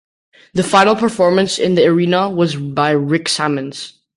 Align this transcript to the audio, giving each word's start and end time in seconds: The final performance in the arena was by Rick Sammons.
The 0.55 0.63
final 0.63 0.95
performance 0.95 1.59
in 1.59 1.75
the 1.75 1.85
arena 1.85 2.27
was 2.27 2.55
by 2.55 2.89
Rick 2.89 3.29
Sammons. 3.29 3.99